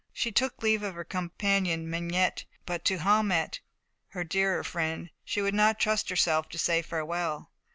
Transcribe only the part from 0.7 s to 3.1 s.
of her companion Mengette, but to